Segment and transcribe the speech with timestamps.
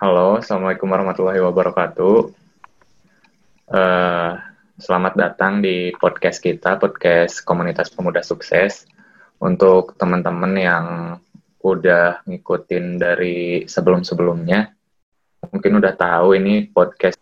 [0.00, 2.32] Halo, Assalamualaikum warahmatullahi wabarakatuh.
[3.68, 4.32] Uh,
[4.80, 8.88] selamat datang di podcast kita, podcast Komunitas Pemuda Sukses.
[9.44, 10.86] Untuk teman-teman yang
[11.60, 14.72] udah ngikutin dari sebelum-sebelumnya,
[15.52, 17.20] mungkin udah tahu ini podcast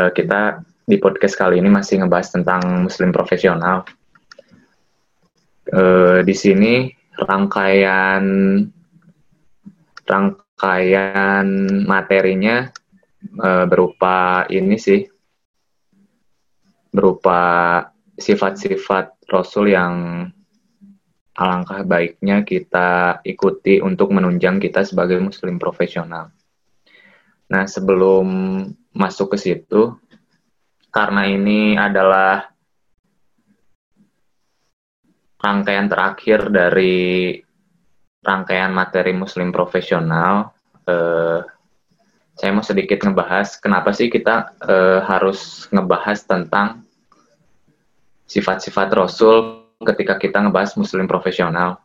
[0.00, 3.84] uh, kita di podcast kali ini masih ngebahas tentang Muslim profesional.
[5.68, 6.88] Uh, di sini
[7.20, 8.24] rangkaian
[10.54, 11.46] rangkaian
[11.82, 12.70] materinya
[13.42, 15.02] uh, berupa ini sih
[16.94, 17.82] berupa
[18.14, 20.24] sifat-sifat Rasul yang
[21.34, 26.30] alangkah baiknya kita ikuti untuk menunjang kita sebagai muslim profesional.
[27.50, 28.26] Nah, sebelum
[28.94, 29.98] masuk ke situ,
[30.94, 32.46] karena ini adalah
[35.42, 37.36] rangkaian terakhir dari
[38.24, 40.56] rangkaian materi muslim profesional,
[40.88, 41.40] eh,
[42.34, 46.82] saya mau sedikit ngebahas kenapa sih kita eh, harus ngebahas tentang
[48.24, 51.80] sifat-sifat Rasul ketika kita ngebahas muslim profesional.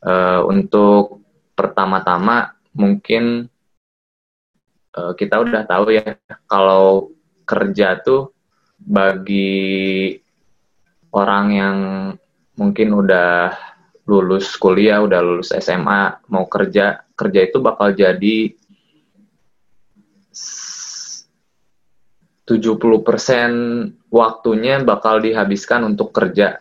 [0.00, 1.20] Uh, untuk
[1.52, 3.52] pertama-tama mungkin
[4.96, 6.16] uh, kita udah tahu ya
[6.48, 7.12] kalau
[7.44, 8.32] kerja tuh
[8.80, 10.16] bagi
[11.12, 11.76] orang yang
[12.56, 13.52] mungkin udah
[14.10, 18.50] lulus kuliah, udah lulus SMA, mau kerja, kerja itu bakal jadi
[22.50, 26.58] 70% waktunya bakal dihabiskan untuk kerja.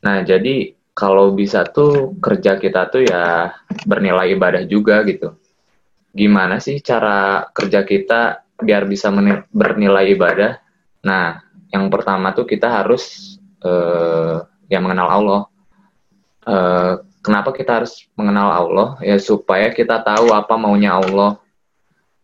[0.00, 3.52] Nah, jadi kalau bisa tuh kerja kita tuh ya
[3.84, 5.36] bernilai ibadah juga gitu.
[6.16, 9.12] Gimana sih cara kerja kita biar bisa
[9.52, 10.56] bernilai ibadah?
[11.04, 15.42] Nah, yang pertama tuh kita harus uh, ya mengenal Allah.
[16.48, 18.88] Uh, kenapa kita harus mengenal Allah?
[19.04, 21.36] Ya supaya kita tahu apa maunya Allah.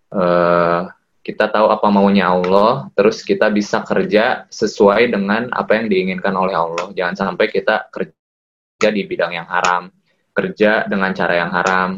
[0.08, 0.88] Uh,
[1.24, 6.52] kita tahu apa maunya Allah, terus kita bisa kerja sesuai dengan apa yang diinginkan oleh
[6.52, 6.92] Allah.
[6.92, 9.88] Jangan sampai kita kerja di bidang yang haram,
[10.36, 11.90] kerja dengan cara yang haram,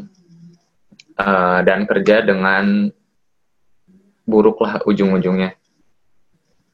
[1.19, 2.87] uh, dan kerja dengan
[4.23, 5.59] buruklah ujung-ujungnya.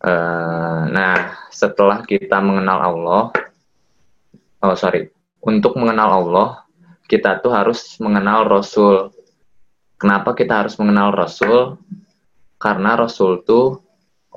[0.04, 3.22] Uh, nah, setelah kita mengenal Allah,
[4.60, 5.08] oh sorry,
[5.42, 6.48] untuk mengenal Allah,
[7.10, 9.10] kita tuh harus mengenal Rasul.
[9.98, 11.76] Kenapa kita harus mengenal Rasul?
[12.62, 13.82] karena Rasul itu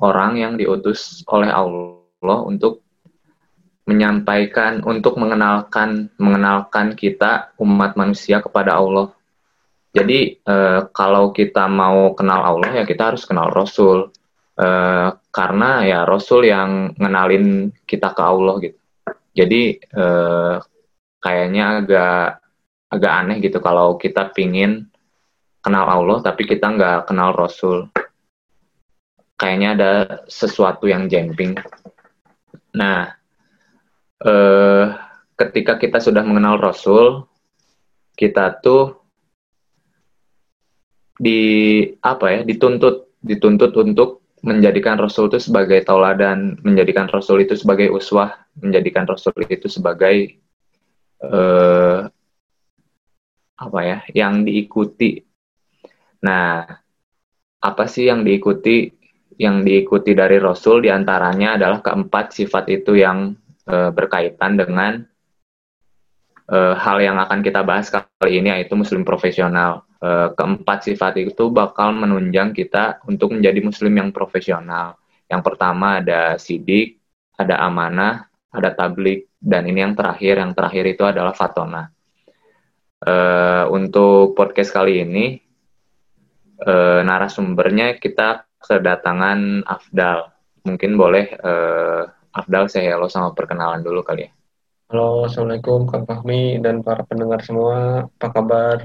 [0.02, 2.82] orang yang diutus oleh Allah untuk
[3.86, 9.14] menyampaikan untuk mengenalkan mengenalkan kita umat manusia kepada Allah.
[9.94, 14.10] Jadi eh, kalau kita mau kenal Allah ya kita harus kenal Rasul
[14.58, 18.78] eh, karena ya Rasul yang ngenalin kita ke Allah gitu.
[19.38, 20.56] Jadi eh,
[21.26, 22.38] kayaknya agak
[22.86, 24.86] agak aneh gitu kalau kita pingin
[25.58, 27.90] kenal Allah tapi kita nggak kenal Rasul
[29.36, 29.92] kayaknya ada
[30.26, 31.56] sesuatu yang jemping.
[32.76, 33.12] Nah,
[34.24, 34.84] eh,
[35.36, 37.28] ketika kita sudah mengenal Rasul,
[38.16, 38.96] kita tuh
[41.16, 47.88] di apa ya dituntut dituntut untuk menjadikan Rasul itu sebagai tauladan, menjadikan Rasul itu sebagai
[47.92, 50.36] uswah, menjadikan Rasul itu sebagai
[51.22, 51.98] eh,
[53.56, 55.22] apa ya yang diikuti.
[56.24, 56.64] Nah,
[57.60, 58.96] apa sih yang diikuti?
[59.36, 63.36] yang diikuti dari Rasul di antaranya adalah keempat sifat itu yang
[63.68, 65.04] e, berkaitan dengan
[66.48, 69.84] e, hal yang akan kita bahas kali ini yaitu Muslim profesional.
[70.00, 74.96] E, keempat sifat itu bakal menunjang kita untuk menjadi Muslim yang profesional.
[75.28, 76.96] Yang pertama ada sidik,
[77.36, 80.38] ada amanah, ada tablik, dan ini yang terakhir.
[80.38, 81.90] Yang terakhir itu adalah fatona.
[83.00, 83.14] E,
[83.70, 85.26] untuk podcast kali ini
[86.60, 86.72] e,
[87.04, 90.34] narasumbernya kita kedatangan Afdal.
[90.66, 92.02] Mungkin boleh uh,
[92.34, 94.30] Afdal saya halo sama perkenalan dulu kali ya.
[94.90, 98.10] Halo, Assalamualaikum Kang Fahmi dan para pendengar semua.
[98.18, 98.76] Apa kabar?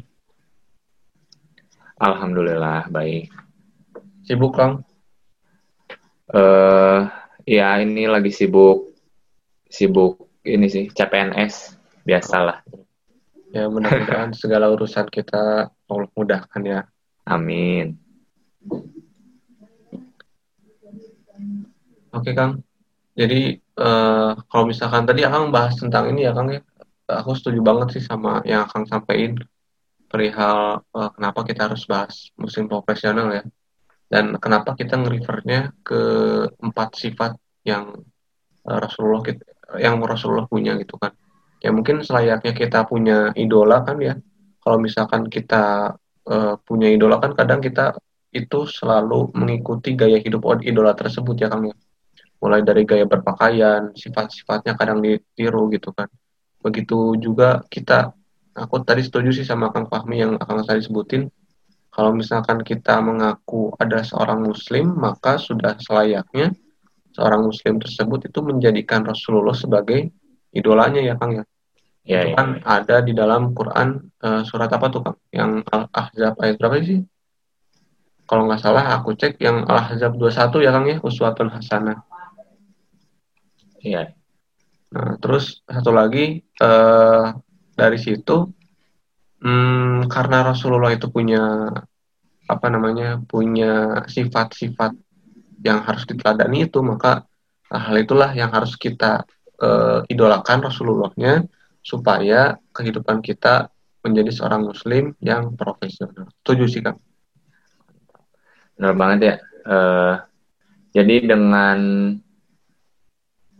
[1.97, 3.34] Alhamdulillah, baik.
[4.25, 4.85] Sibuk, Kang?
[6.29, 7.09] Uh,
[7.46, 8.91] ya, ini lagi sibuk.
[9.72, 11.79] Sibuk ini sih, CPNS.
[12.03, 12.59] Biasalah.
[13.56, 16.84] Ya, mudah-mudahan segala urusan kita Allah mudahkan ya.
[17.23, 17.96] Amin.
[22.12, 22.64] Oke Kang.
[23.16, 26.64] Jadi uh, kalau misalkan tadi Akang bahas tentang ini ya Kang ya,
[27.12, 29.35] aku setuju banget sih sama yang Akang sampaikan
[30.08, 33.44] perihal uh, kenapa kita harus bahas musim profesional ya,
[34.08, 36.02] dan kenapa kita nge-refernya ke
[36.59, 37.35] empat sifat
[37.68, 38.00] yang
[38.64, 39.44] uh, Rasulullah kita,
[39.79, 41.14] yang Rasulullah punya gitu kan.
[41.62, 44.18] Ya mungkin selayaknya kita punya idola kan ya.
[44.62, 45.96] Kalau misalkan kita
[46.26, 47.96] uh, punya idola kan kadang kita
[48.32, 51.76] itu selalu mengikuti gaya hidup idola tersebut ya Kang ya.
[52.41, 56.09] Mulai dari gaya berpakaian, sifat-sifatnya kadang ditiru gitu kan.
[56.66, 58.14] Begitu juga kita,
[58.58, 61.29] aku tadi setuju sih sama Kang Fahmi yang akan saya sebutin,
[61.91, 66.56] kalau misalkan kita mengaku ada seorang muslim, maka sudah selayaknya
[67.11, 70.11] seorang muslim tersebut itu menjadikan Rasulullah sebagai
[70.52, 71.43] idolanya ya Kang ya.
[72.02, 72.37] Ya, itu ya.
[72.37, 75.17] kan ada di dalam Quran uh, surat apa tuh Kang?
[75.29, 77.02] Yang Al-Ahzab ayat berapa sih?
[78.31, 81.99] kalau nggak salah aku cek yang Al-Ahzab 21 ya Kang ya, Uswatun Hasanah.
[83.84, 84.16] Iya.
[84.96, 87.25] Nah, terus satu lagi eh,
[87.75, 88.47] dari situ
[89.43, 91.75] hmm, karena Rasulullah itu punya
[92.47, 93.19] apa namanya?
[93.19, 94.96] punya sifat-sifat
[95.61, 97.25] yang harus diteladani itu, maka
[97.72, 99.23] hal itulah yang harus kita
[99.61, 101.46] eh, idolakan Rasulullahnya
[101.81, 103.69] supaya kehidupan kita
[104.02, 106.29] menjadi seorang muslim yang profesional.
[106.41, 106.97] Setuju sih Kang?
[108.78, 109.35] Benar banget ya.
[109.61, 110.16] Uh,
[110.90, 111.78] jadi dengan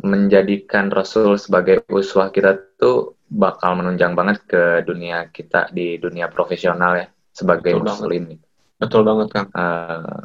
[0.01, 7.06] menjadikan Rasul sebagai uswah kita tuh bakal menunjang banget ke dunia kita di dunia profesional
[7.06, 8.24] ya sebagai Betul muslim.
[8.33, 8.42] Banget.
[8.81, 9.45] Betul banget kan.
[9.53, 10.21] Uh,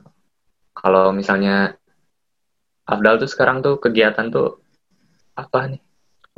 [0.76, 1.80] kalau misalnya
[2.86, 4.62] Afdal tuh sekarang tuh kegiatan tuh
[5.34, 5.82] apa nih?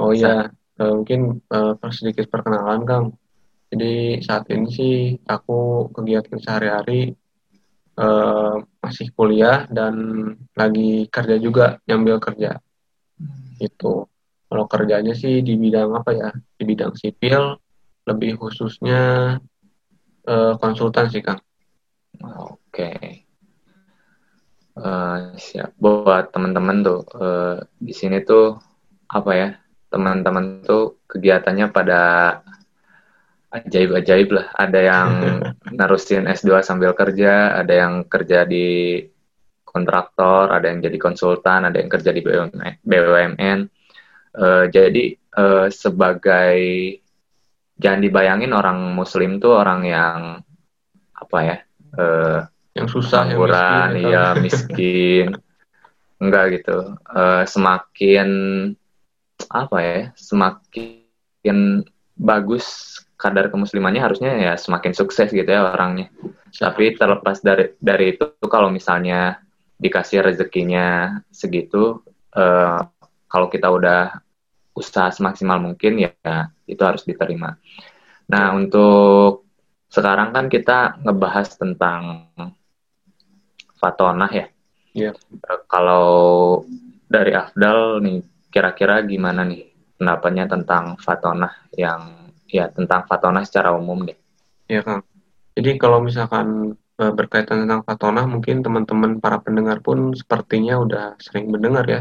[0.01, 0.49] Oh iya,
[0.81, 3.07] uh, mungkin uh, sedikit perkenalan Kang.
[3.69, 4.95] Jadi saat ini sih
[5.29, 7.13] aku kegiatan sehari-hari
[7.99, 9.95] uh, masih kuliah dan
[10.55, 12.57] lagi kerja juga nyambil kerja
[13.19, 13.59] hmm.
[13.59, 14.07] itu
[14.49, 17.59] kalau kerjanya sih di bidang apa ya di bidang sipil
[18.09, 19.37] lebih khususnya
[20.25, 21.43] uh, konsultan sih kang
[22.23, 23.28] oke okay.
[24.79, 28.55] Uh, siap buat teman-teman tuh uh, di sini tuh
[29.09, 29.49] apa ya
[29.89, 32.01] teman-teman tuh kegiatannya pada
[33.53, 34.47] ajaib-ajaib lah.
[34.53, 35.09] Ada yang
[35.79, 39.01] narusin S2 sambil kerja, ada yang kerja di
[39.65, 43.61] kontraktor, ada yang jadi konsultan, ada yang kerja di BUMN.
[44.39, 45.05] Uh, eh, jadi
[45.41, 46.57] uh, sebagai
[47.81, 50.19] jangan dibayangin orang Muslim tuh orang yang
[51.17, 51.57] apa ya?
[51.97, 52.41] Uh,
[52.79, 55.27] yang susah, yang miskin, ya miskin.
[56.23, 56.95] Enggak gitu.
[57.11, 58.29] Uh, semakin
[59.51, 59.99] apa ya?
[60.15, 61.83] Semakin
[62.19, 66.11] bagus kadar kemuslimannya harusnya ya semakin sukses gitu ya orangnya.
[66.55, 69.43] Tapi terlepas dari dari itu kalau misalnya
[69.79, 72.03] dikasih rezekinya segitu,
[72.35, 72.81] uh,
[73.31, 74.23] kalau kita udah
[74.79, 76.15] usaha semaksimal mungkin ya
[76.71, 77.59] itu harus diterima.
[78.31, 79.47] Nah untuk
[79.91, 82.31] sekarang kan kita ngebahas tentang
[83.79, 84.47] fatonah ya.
[84.93, 85.15] Yeah.
[85.47, 86.09] Uh, kalau
[87.07, 88.21] dari Afdal nih
[88.51, 94.17] kira-kira gimana nih pendapatnya tentang fatonah yang ya tentang Fatona secara umum deh.
[94.67, 95.05] Iya Kang.
[95.53, 101.53] Jadi kalau misalkan e, berkaitan tentang Fatona, mungkin teman-teman para pendengar pun sepertinya udah sering
[101.53, 102.01] mendengar ya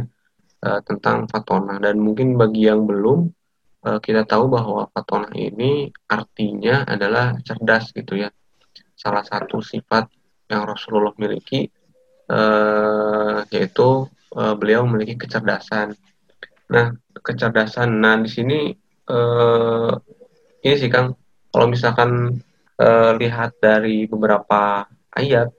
[0.64, 1.78] e, tentang Fatona.
[1.84, 3.28] Dan mungkin bagi yang belum,
[3.84, 8.32] e, kita tahu bahwa Fatona ini artinya adalah cerdas gitu ya.
[8.98, 10.10] Salah satu sifat
[10.48, 11.68] yang Rasulullah miliki
[13.52, 13.90] yaitu
[14.32, 15.96] beliau memiliki kecerdasan.
[16.68, 16.92] Nah,
[17.24, 18.04] kecerdasan.
[18.04, 18.60] Nah, di sini
[20.68, 21.16] ini sih Kang,
[21.54, 22.42] kalau misalkan
[22.82, 24.86] uh, lihat dari beberapa
[25.16, 25.50] ayat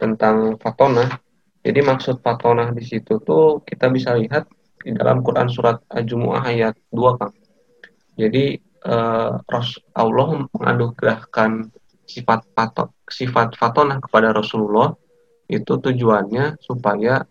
[0.00, 1.06] tentang fatona,
[1.62, 4.48] jadi maksud fatona di situ tuh kita bisa lihat
[4.80, 7.34] di dalam Quran surat Al-Jumu'ah ayat 2 Kang.
[8.16, 9.38] Jadi uh,
[9.96, 11.72] Allah menganugerahkan
[12.10, 14.90] sifat fato, sifat fatona kepada Rasulullah
[15.46, 17.22] itu tujuannya supaya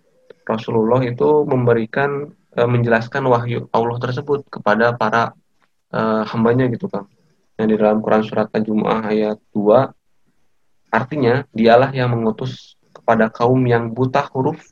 [0.48, 5.36] Rasulullah itu memberikan uh, menjelaskan wahyu Allah tersebut kepada para
[5.92, 7.08] uh, hambanya gitu kan
[7.60, 13.92] yang di dalam Quran surat Al-Jumu'ah ayat 2 artinya dialah yang mengutus kepada kaum yang
[13.92, 14.64] buta huruf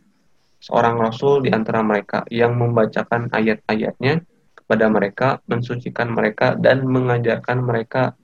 [0.58, 4.26] seorang rasul di antara mereka yang membacakan ayat-ayatnya
[4.68, 8.18] kepada mereka, mensucikan mereka dan mengajarkan mereka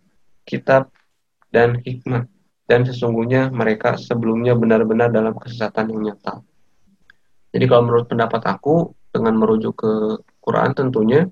[0.43, 0.91] kitab
[1.53, 2.25] dan hikmah
[2.65, 6.41] dan sesungguhnya mereka sebelumnya benar-benar dalam kesesatan yang nyata.
[7.53, 9.93] Jadi kalau menurut pendapat aku dengan merujuk ke
[10.41, 11.29] Quran tentunya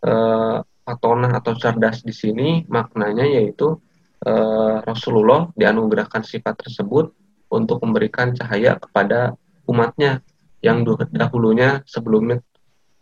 [0.00, 0.58] eh,
[0.90, 3.78] atau cerdas di sini maknanya yaitu
[4.26, 7.14] uh, Rasulullah dianugerahkan sifat tersebut
[7.50, 9.38] untuk memberikan cahaya kepada
[9.70, 10.22] umatnya
[10.60, 10.82] yang
[11.14, 12.42] dahulunya sebelumnya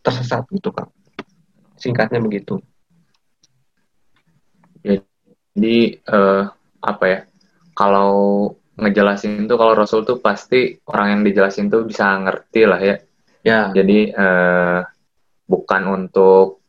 [0.04, 0.88] tersesat gitu kan
[1.80, 2.62] singkatnya begitu
[5.58, 6.42] jadi uh,
[6.80, 7.20] apa ya
[7.74, 12.96] kalau ngejelasin tuh kalau Rasul tuh pasti orang yang dijelasin tuh bisa ngerti lah ya
[13.42, 14.80] ya jadi uh,
[15.50, 16.62] bukan untuk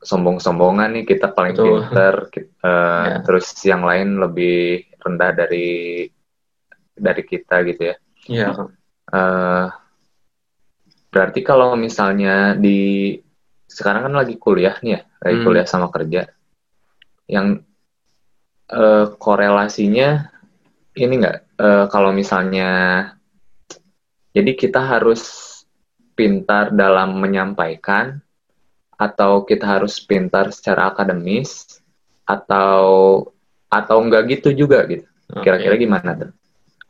[0.00, 1.68] sombong-sombongan nih kita paling Betul.
[1.84, 3.16] pinter kita, uh, ya.
[3.20, 6.08] terus yang lain lebih rendah dari
[7.00, 7.96] dari kita gitu ya.
[8.28, 8.48] Iya.
[9.10, 9.66] Uh,
[11.10, 13.16] berarti kalau misalnya di
[13.66, 15.46] sekarang kan lagi kuliah nih ya, lagi hmm.
[15.46, 16.28] kuliah sama kerja,
[17.26, 17.60] yang
[18.70, 20.30] uh, korelasinya
[20.96, 22.70] ini enggak uh, kalau misalnya
[24.30, 25.22] jadi kita harus
[26.14, 28.22] pintar dalam menyampaikan
[29.00, 31.80] atau kita harus pintar secara akademis
[32.28, 33.24] atau
[33.72, 35.06] atau enggak gitu juga gitu.
[35.30, 36.30] Kira-kira gimana tuh?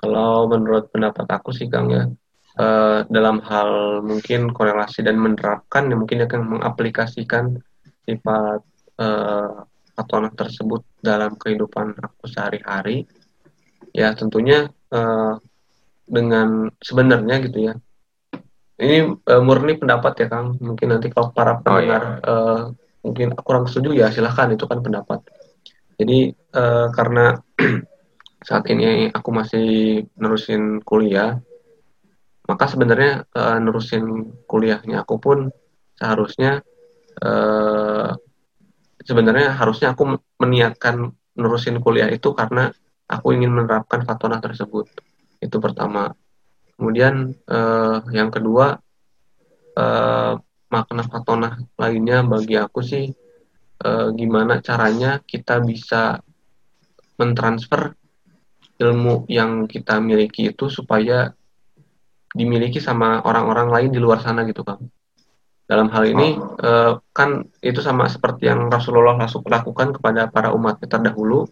[0.00, 2.08] Kalau menurut pendapat aku sih Kang ya,
[2.56, 7.60] uh, dalam hal mungkin korelasi dan menerapkan ya mungkin akan mengaplikasikan
[8.08, 8.64] sifat
[8.96, 9.68] uh,
[10.00, 13.04] patonah tersebut dalam kehidupan aku sehari-hari.
[13.92, 15.36] Ya tentunya uh,
[16.08, 17.74] dengan sebenarnya gitu ya.
[18.80, 20.56] Ini uh, murni pendapat ya Kang.
[20.56, 22.32] Mungkin nanti kalau para pendengar oh, iya.
[22.32, 22.62] uh,
[23.04, 25.20] mungkin kurang setuju ya silahkan itu kan pendapat.
[26.00, 27.36] Jadi uh, karena
[28.48, 29.68] saat ini aku masih
[30.16, 31.36] nerusin kuliah,
[32.48, 35.38] maka sebenarnya uh, nerusin kuliahnya aku pun
[36.00, 36.64] seharusnya
[37.20, 38.16] uh,
[39.04, 42.72] sebenarnya harusnya aku meniatkan nerusin kuliah itu karena
[43.08, 44.86] aku ingin menerapkan fatona tersebut.
[45.40, 46.12] Itu pertama.
[46.76, 48.80] Kemudian uh, yang kedua
[49.76, 50.32] uh,
[50.70, 53.10] makna fatona lainnya bagi aku sih
[53.84, 56.22] uh, gimana caranya kita bisa
[57.20, 57.92] mentransfer
[58.80, 61.36] ilmu yang kita miliki itu supaya
[62.32, 64.80] dimiliki sama orang-orang lain di luar sana gitu kan
[65.70, 66.34] dalam hal ini
[66.66, 71.46] uh, kan itu sama seperti yang Rasulullah lakukan kepada para umatnya terdahulu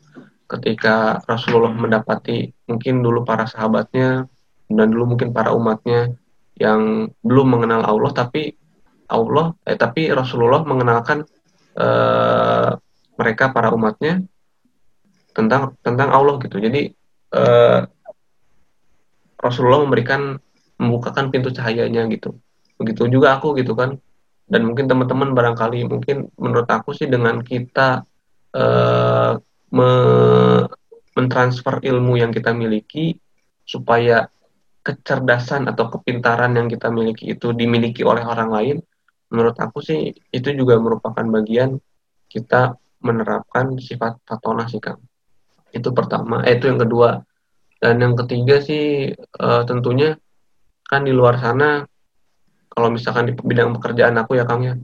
[0.50, 4.26] ketika Rasulullah mendapati mungkin dulu para sahabatnya
[4.66, 6.18] dan dulu mungkin para umatnya
[6.58, 8.58] yang belum mengenal Allah tapi
[9.06, 11.22] Allah eh tapi Rasulullah mengenalkan
[11.78, 12.75] uh,
[13.14, 14.26] mereka para umatnya
[15.30, 16.90] tentang tentang Allah gitu jadi
[17.38, 17.87] uh,
[19.38, 20.42] Rasulullah memberikan
[20.78, 22.38] membukakan pintu cahayanya gitu.
[22.78, 23.98] Begitu juga aku gitu kan.
[24.49, 28.02] Dan mungkin teman-teman barangkali mungkin menurut aku sih dengan kita
[28.57, 29.33] uh,
[29.69, 29.90] me
[31.12, 33.19] mentransfer ilmu yang kita miliki
[33.67, 34.31] supaya
[34.87, 38.76] kecerdasan atau kepintaran yang kita miliki itu dimiliki oleh orang lain,
[39.28, 41.76] menurut aku sih itu juga merupakan bagian
[42.31, 45.02] kita menerapkan sifat patona sih Kang.
[45.75, 46.47] Itu pertama.
[46.49, 47.21] Eh, itu yang kedua.
[47.78, 50.19] Dan yang ketiga sih uh, tentunya
[50.88, 51.85] kan di luar sana
[52.78, 54.78] kalau misalkan di bidang pekerjaan aku ya kang ya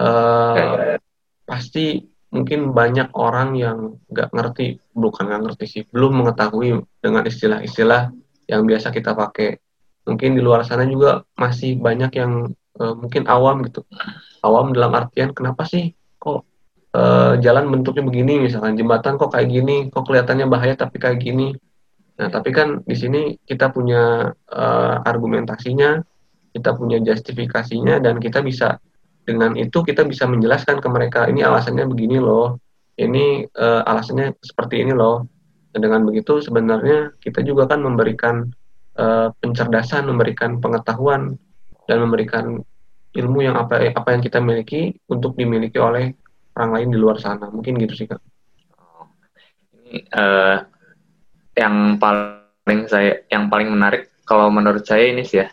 [0.00, 0.96] uh,
[1.44, 8.12] pasti mungkin banyak orang yang nggak ngerti bukan nggak ngerti sih belum mengetahui dengan istilah-istilah
[8.48, 9.60] yang biasa kita pakai.
[10.08, 12.32] Mungkin di luar sana juga masih banyak yang
[12.80, 13.84] uh, mungkin awam gitu.
[14.40, 16.48] Awam dalam artian kenapa sih kok
[16.96, 18.48] uh, jalan bentuknya begini?
[18.48, 21.52] Misalkan jembatan kok kayak gini kok kelihatannya bahaya tapi kayak gini.
[22.16, 26.00] Nah tapi kan di sini kita punya uh, argumentasinya
[26.58, 28.82] kita punya justifikasinya dan kita bisa
[29.22, 32.58] dengan itu kita bisa menjelaskan ke mereka ini alasannya begini loh
[32.98, 35.24] ini uh, alasannya seperti ini loh.
[35.70, 38.50] Dan dengan begitu sebenarnya kita juga kan memberikan
[38.98, 41.38] uh, pencerdasan memberikan pengetahuan
[41.86, 42.58] dan memberikan
[43.14, 46.12] ilmu yang apa apa yang kita miliki untuk dimiliki oleh
[46.58, 47.46] orang lain di luar sana.
[47.48, 48.18] Mungkin gitu sih kak.
[49.72, 50.58] Ini uh,
[51.54, 55.48] yang paling saya yang paling menarik kalau menurut saya ini sih ya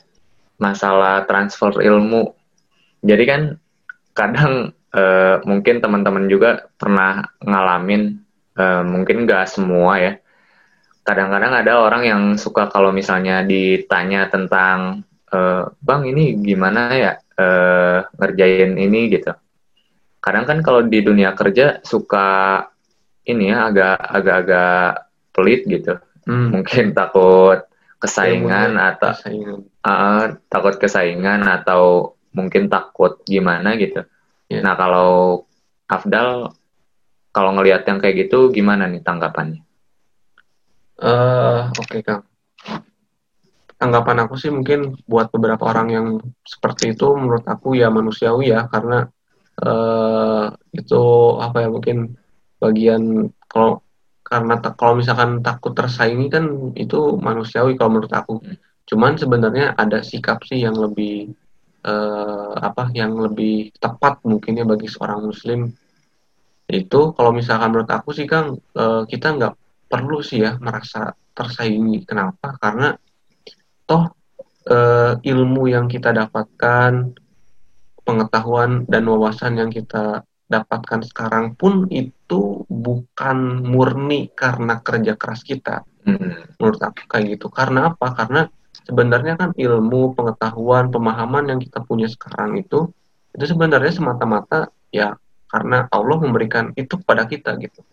[0.62, 2.34] masalah transfer ilmu.
[3.06, 3.42] Jadi kan
[4.16, 8.20] kadang uh, mungkin teman-teman juga pernah ngalamin
[8.58, 10.14] uh, mungkin gak semua ya.
[11.06, 18.10] Kadang-kadang ada orang yang suka kalau misalnya ditanya tentang uh, bang ini gimana ya uh,
[18.18, 19.14] ngerjain ini?
[19.14, 19.30] gitu.
[20.18, 22.58] Kadang kan kalau di dunia kerja suka
[23.30, 24.90] ini ya agak agak-agak
[25.30, 26.02] pelit gitu.
[26.26, 26.50] Hmm.
[26.50, 27.70] mungkin takut
[28.06, 29.60] kesaingan ya, atau kesaingan.
[29.82, 34.04] Uh, takut kesaingan atau mungkin takut gimana gitu
[34.52, 34.60] ya.
[34.60, 35.44] nah kalau
[35.88, 36.52] Afdal
[37.32, 39.64] kalau ngelihat yang kayak gitu gimana nih tanggapannya
[41.00, 42.28] uh, oke okay, kang
[43.76, 46.08] tanggapan aku sih mungkin buat beberapa orang yang
[46.48, 49.08] seperti itu menurut aku ya manusiawi ya karena
[49.62, 51.04] uh, itu
[51.40, 52.16] apa ya mungkin
[52.60, 53.85] bagian kalau
[54.36, 58.44] karena kalau misalkan takut tersaingi kan itu manusiawi kalau menurut aku.
[58.84, 61.32] Cuman sebenarnya ada sikap sih yang lebih
[61.88, 65.72] uh, apa yang lebih tepat mungkin ya bagi seorang muslim.
[66.68, 69.56] Itu kalau misalkan menurut aku sih kang uh, kita nggak
[69.88, 72.04] perlu sih ya merasa tersaingi.
[72.04, 72.60] Kenapa?
[72.60, 72.92] Karena
[73.88, 74.12] toh
[74.68, 77.16] uh, ilmu yang kita dapatkan
[78.04, 85.82] pengetahuan dan wawasan yang kita dapatkan sekarang pun itu bukan murni karena kerja keras kita.
[86.06, 86.46] Hmm.
[86.62, 87.50] Menurut aku kayak gitu.
[87.50, 88.14] Karena apa?
[88.14, 88.46] Karena
[88.86, 92.94] sebenarnya kan ilmu, pengetahuan, pemahaman yang kita punya sekarang itu
[93.36, 95.18] itu sebenarnya semata-mata ya
[95.52, 97.84] karena Allah memberikan itu kepada kita gitu.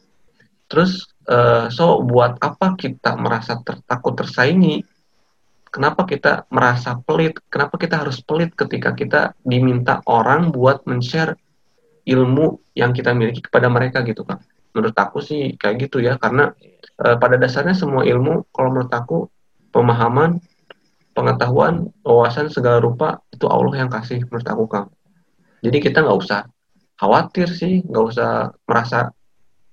[0.71, 4.85] Terus uh, so buat apa kita merasa tertakut tersaingi?
[5.73, 7.41] Kenapa kita merasa pelit?
[7.49, 11.33] Kenapa kita harus pelit ketika kita diminta orang buat men-share
[12.07, 14.43] ilmu yang kita miliki kepada mereka gitu kan?
[14.73, 16.51] Menurut aku sih kayak gitu ya karena
[17.05, 19.29] uh, pada dasarnya semua ilmu kalau menurut aku
[19.73, 20.41] pemahaman
[21.13, 24.89] pengetahuan, wawasan segala rupa itu Allah yang kasih menurut aku Kang.
[25.63, 26.49] Jadi kita nggak usah
[26.99, 29.13] khawatir sih, nggak usah merasa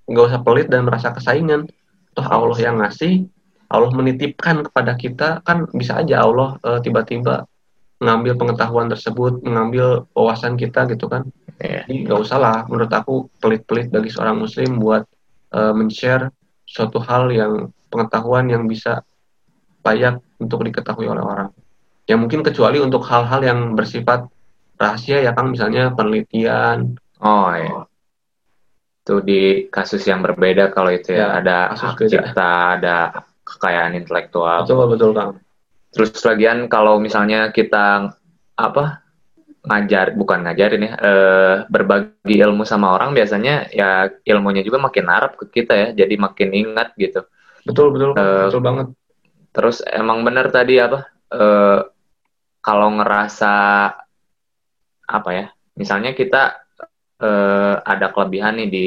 [0.06, 1.66] nggak usah pelit dan merasa kesaingan.
[2.12, 3.26] Toh Allah yang ngasih,
[3.70, 7.46] Allah menitipkan kepada kita kan bisa aja Allah eh, tiba-tiba
[8.00, 11.28] mengambil pengetahuan tersebut, mengambil wawasan kita gitu kan.
[11.60, 11.84] Yeah.
[11.84, 15.04] Jadi nggak usah lah menurut aku pelit-pelit bagi seorang muslim buat
[15.52, 16.32] uh, men-share
[16.64, 19.04] suatu hal yang pengetahuan yang bisa
[19.84, 21.50] layak untuk diketahui oleh orang.
[22.08, 24.24] Ya mungkin kecuali untuk hal-hal yang bersifat
[24.80, 26.96] rahasia ya Kang, misalnya penelitian.
[27.20, 27.84] Oh iya.
[29.04, 32.96] Itu di kasus yang berbeda kalau itu ya, ya ada hak cipta, ada
[33.44, 34.64] kekayaan intelektual.
[34.64, 35.32] Betul betul Kang.
[35.90, 38.16] Terus lagian kalau misalnya kita
[38.56, 39.02] apa
[39.70, 45.38] ngajar bukan ngajarin ya eh, berbagi ilmu sama orang biasanya ya ilmunya juga makin narap
[45.38, 47.22] ke kita ya jadi makin ingat gitu.
[47.62, 48.86] Betul betul uh, betul banget.
[49.54, 51.86] terus emang bener tadi apa uh,
[52.58, 53.54] kalau ngerasa
[55.06, 55.46] apa ya
[55.78, 56.66] misalnya kita
[57.22, 58.86] uh, ada kelebihan nih di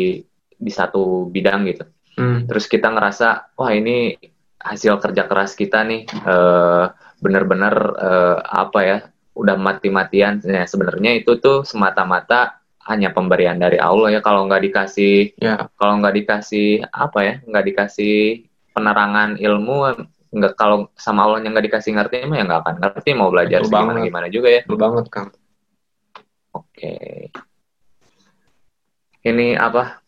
[0.60, 1.88] di satu bidang gitu.
[2.14, 2.46] Hmm.
[2.46, 4.14] terus kita ngerasa wah ini
[4.62, 8.98] hasil kerja keras kita nih uh, bener-bener uh, apa ya
[9.34, 10.40] udah mati-matian.
[10.46, 15.72] Ya sebenarnya itu tuh semata-mata hanya pemberian dari Allah ya kalau nggak dikasih ya.
[15.80, 18.44] kalau nggak dikasih apa ya nggak dikasih
[18.76, 23.10] penerangan ilmu nggak kalau sama Allah yang nggak dikasih ngerti mah ya nggak akan ngerti
[23.14, 24.08] mau belajar Betul gimana banget.
[24.10, 24.62] gimana juga ya.
[24.66, 25.30] Betul banget kang.
[26.54, 26.96] Oke.
[29.24, 30.04] Ini apa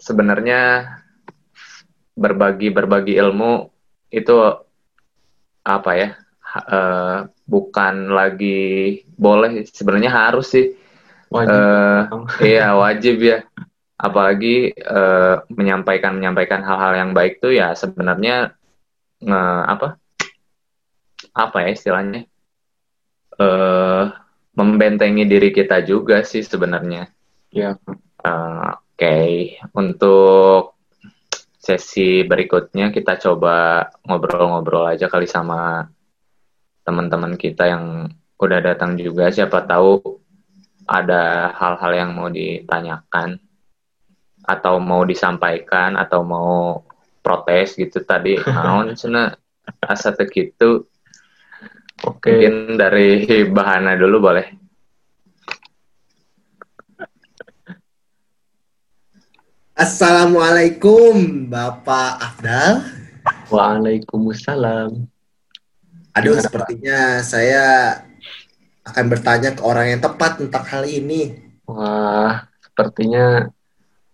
[0.00, 0.60] sebenarnya
[2.18, 3.70] berbagi berbagi ilmu
[4.10, 4.34] itu
[5.62, 6.08] apa ya
[6.66, 10.72] uh, bukan lagi boleh sebenarnya harus sih
[11.28, 13.44] wajib uh, iya wajib ya
[14.00, 18.56] apalagi uh, menyampaikan menyampaikan hal-hal yang baik tuh ya sebenarnya
[19.20, 20.00] nge apa
[21.36, 22.24] apa ya istilahnya
[23.36, 24.04] uh,
[24.52, 27.08] membentengi diri kita juga sih sebenarnya.
[27.52, 27.76] Ya.
[28.22, 29.32] Uh, Oke, okay.
[29.72, 30.76] untuk
[31.56, 35.88] sesi berikutnya kita coba ngobrol-ngobrol aja kali sama
[36.82, 39.30] teman-teman kita yang udah datang juga.
[39.30, 40.02] Siapa tahu
[40.86, 43.38] ada hal-hal yang mau ditanyakan
[44.42, 46.82] atau mau disampaikan atau mau
[47.22, 48.38] protes gitu tadi.
[48.54, 49.30] Naon cina
[49.78, 50.90] asa gitu
[52.02, 52.26] oke.
[52.26, 54.46] Mungkin dari bahana dulu boleh.
[59.72, 62.86] Assalamualaikum Bapak Afdal.
[63.48, 65.11] Waalaikumsalam
[66.12, 67.64] Aduh Gimana, sepertinya saya
[68.84, 73.46] akan bertanya ke orang yang tepat tentang hal ini Wah sepertinya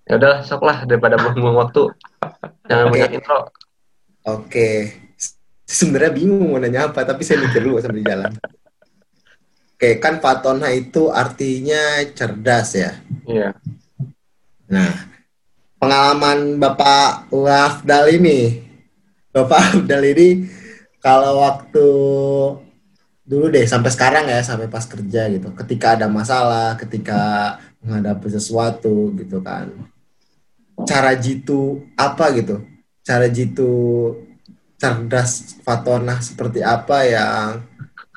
[0.05, 1.89] ya udah sok lah daripada buang-buang waktu
[2.69, 2.93] Jangan okay.
[2.93, 3.39] banyak intro.
[3.39, 3.49] Oke.
[4.29, 4.77] Okay.
[5.69, 8.33] Sebenarnya bingung mau nanya apa, tapi saya mikir dulu sambil jalan.
[8.33, 12.97] Oke, okay, kan Fatona itu artinya cerdas ya?
[13.29, 13.53] Iya.
[14.73, 14.93] Nah,
[15.77, 18.65] pengalaman Bapak Wafdal ini,
[19.29, 20.29] Bapak Wafdal ini
[20.99, 21.87] kalau waktu
[23.29, 25.53] dulu deh sampai sekarang ya sampai pas kerja gitu.
[25.53, 29.69] Ketika ada masalah ketika menghadapi sesuatu gitu kan.
[30.87, 32.63] Cara jitu apa gitu?
[33.03, 33.71] Cara jitu
[34.79, 37.67] cerdas fatona seperti apa yang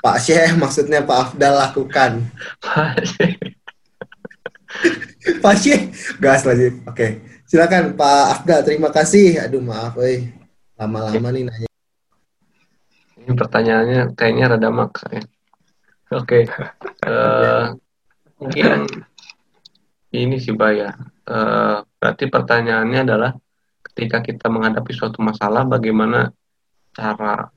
[0.01, 2.11] Pak Syekh maksudnya Pak Afdal lakukan?
[5.43, 6.81] Pak Syekh gas lagi.
[6.85, 9.43] Oke silakan Pak Afdal terima kasih.
[9.43, 10.31] Aduh maaf eh
[10.79, 11.70] lama-lama nih nanya
[13.21, 15.23] ini pertanyaannya kayaknya rada maksa ya
[16.17, 16.43] oke okay.
[17.05, 17.65] uh, eh,
[18.41, 18.89] mungkin
[20.11, 20.91] ini sih Pak ya
[21.29, 23.31] uh, berarti pertanyaannya adalah
[23.91, 26.33] ketika kita menghadapi suatu masalah bagaimana
[26.91, 27.47] cara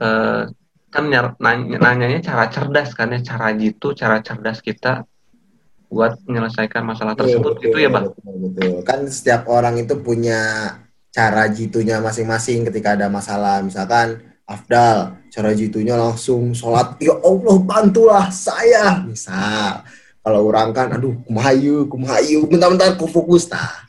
[0.00, 0.44] uh,
[0.92, 5.08] kan nanya, nanyanya cara cerdas kan ya cara jitu cara cerdas kita
[5.92, 8.72] buat menyelesaikan masalah tersebut betul, itu ya bang betul, betul.
[8.84, 10.40] kan setiap orang itu punya
[11.12, 17.00] cara jitunya masing-masing ketika ada masalah misalkan Afdal cara jitunya langsung sholat.
[17.00, 19.00] Ya Allah bantulah saya.
[19.00, 19.86] Misal
[20.22, 22.44] kalau orang kan aduh kumahayu kumahayu.
[22.46, 23.88] Bentar-bentar ku fokus tah.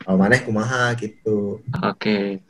[0.00, 1.60] Kalau maneh kumaha gitu.
[1.84, 2.40] Oke.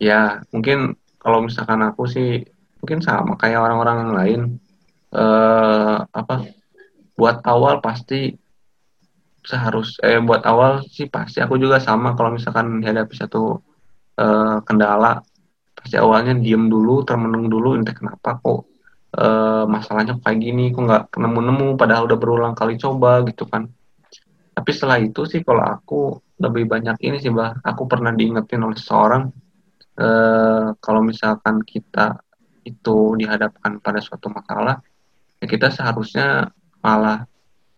[0.00, 2.46] Ya, mungkin kalau misalkan aku sih
[2.80, 4.40] mungkin sama kayak orang-orang yang lain.
[5.10, 6.46] Eh apa
[7.18, 8.32] buat awal pasti
[9.44, 13.60] seharus eh buat awal sih pasti aku juga sama kalau misalkan dihadapi satu
[14.16, 15.24] eh, kendala
[15.80, 18.60] pasti awalnya diem dulu termenung dulu entah kenapa kok
[19.16, 23.66] eh, masalahnya kayak gini kok nggak nemu-nemu padahal udah berulang kali coba gitu kan
[24.52, 28.76] tapi setelah itu sih kalau aku lebih banyak ini sih bah aku pernah diingetin oleh
[28.76, 29.32] seseorang
[29.96, 32.20] eh, kalau misalkan kita
[32.60, 34.84] itu dihadapkan pada suatu masalah
[35.40, 36.52] ya kita seharusnya
[36.84, 37.24] malah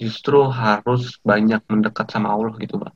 [0.02, 2.94] justru harus banyak mendekat sama Allah gitu bang.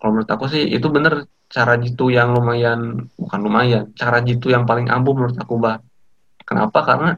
[0.00, 4.64] Kalau menurut aku sih itu bener cara jitu yang lumayan bukan lumayan cara jitu yang
[4.64, 5.84] paling ampuh menurut aku bang.
[6.48, 6.80] Kenapa?
[6.82, 7.10] Karena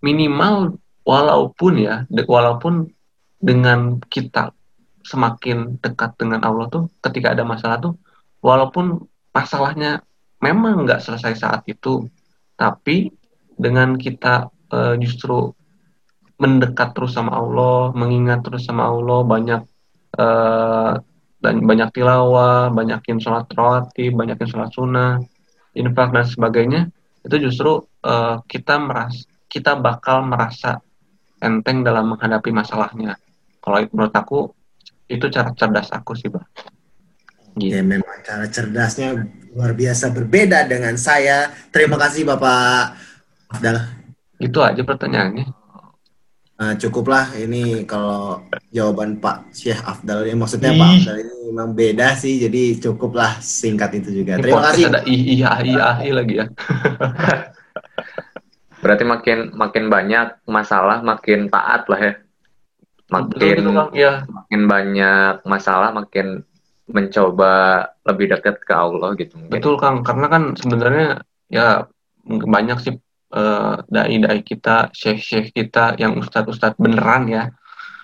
[0.00, 2.88] minimal walaupun ya de- walaupun
[3.36, 4.56] dengan kita
[5.04, 7.94] semakin dekat dengan Allah tuh ketika ada masalah tuh
[8.40, 9.04] walaupun
[9.36, 10.00] masalahnya
[10.40, 12.08] memang nggak selesai saat itu
[12.56, 13.12] tapi
[13.60, 15.52] dengan kita eh, justru
[16.34, 19.60] mendekat terus sama Allah, mengingat terus sama Allah, banyak
[20.18, 20.92] eh,
[21.44, 25.20] dan banyak tilawah, banyakin sholat rawatib, banyakin sholat sunnah,
[25.76, 26.88] infak dan sebagainya,
[27.20, 30.82] itu justru eh, kita meras kita bakal merasa
[31.38, 33.14] enteng dalam menghadapi masalahnya.
[33.62, 34.50] Kalau menurut aku
[35.06, 36.42] itu cara cerdas aku sih, Bang.
[37.54, 37.70] Gitu.
[37.70, 39.14] Ya memang cara cerdasnya
[39.54, 41.54] luar biasa berbeda dengan saya.
[41.70, 42.98] Terima kasih Bapak
[43.54, 43.78] Afdal.
[44.42, 45.46] Itu aja pertanyaannya.
[46.54, 48.42] Nah, cukuplah ini kalau
[48.74, 50.78] jawaban Pak Syekh Afdal ini maksudnya Ih.
[50.82, 54.40] Pak Afdal ini memang beda sih jadi cukuplah singkat itu juga.
[54.40, 54.84] Ini Terima kasih.
[54.88, 56.46] ada ih iya iya iya lagi ya.
[58.84, 62.14] Berarti makin makin banyak masalah, makin taat lah ya.
[63.08, 63.70] Betul Makin gitu.
[63.96, 66.44] Ya, makin banyak masalah, makin
[66.84, 69.52] mencoba lebih dekat ke Allah gitu mungkin.
[69.56, 71.88] Betul Kang, karena kan sebenarnya ya
[72.28, 72.94] banyak sih
[73.32, 77.44] eh, dai-dai kita, syekh-syekh kita yang ustadz-ustadz beneran ya.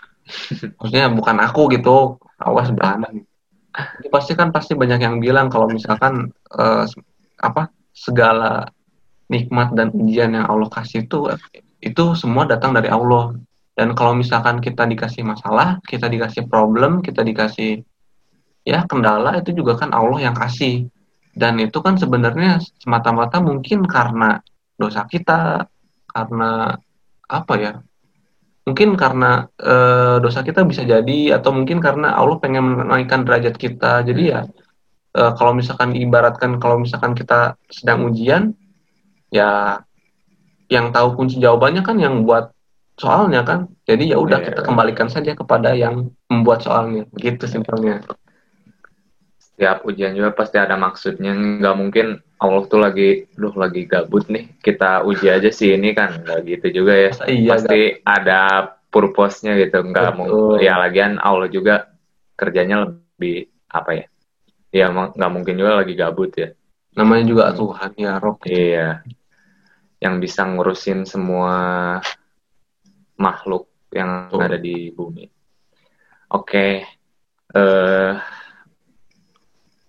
[0.81, 3.24] Maksudnya bukan aku gitu, awas beranda nih.
[4.11, 6.85] Pasti kan pasti banyak yang bilang kalau misalkan eh,
[7.40, 8.66] apa segala
[9.30, 11.30] nikmat dan ujian yang Allah kasih itu
[11.80, 13.37] itu semua datang dari Allah.
[13.78, 17.80] Dan kalau misalkan kita dikasih masalah, kita dikasih problem, kita dikasih
[18.66, 20.88] ya kendala itu juga kan Allah yang kasih
[21.35, 24.42] dan itu kan sebenarnya semata-mata mungkin karena
[24.76, 25.64] dosa kita
[26.11, 26.76] karena
[27.30, 27.72] apa ya
[28.68, 34.05] mungkin karena eh, dosa kita bisa jadi atau mungkin karena Allah pengen menaikkan derajat kita
[34.05, 34.40] jadi ya
[35.16, 38.53] eh, kalau misalkan diibaratkan kalau misalkan kita sedang ujian
[39.33, 39.81] ya
[40.70, 42.55] yang tahu kunci jawabannya kan yang buat
[42.94, 44.46] soalnya kan jadi ya udah Iya.
[44.53, 48.05] kita kembalikan saja kepada yang membuat soalnya gitu simpelnya
[49.40, 51.37] Setiap ujian juga pasti ada maksudnya.
[51.37, 52.07] Nggak mungkin
[52.40, 56.24] Allah tuh lagi, duh lagi gabut nih, kita uji aja sih ini kan.
[56.24, 57.12] Nggak gitu juga ya.
[57.29, 58.40] Iya pasti ada
[58.88, 59.85] purpose-nya gitu.
[59.85, 60.57] Nggak mungkin.
[60.64, 61.92] Ya lagian Allah juga
[62.40, 64.07] kerjanya lebih apa ya?
[64.72, 66.57] Ya nggak mungkin juga lagi gabut ya.
[66.90, 69.07] namanya juga Tuhan ya Rob Iya.
[70.03, 71.55] Yang bisa ngurusin semua
[73.14, 74.42] makhluk yang Betul.
[74.42, 75.24] ada di bumi.
[76.35, 76.83] Oke.
[77.55, 78.12] Eh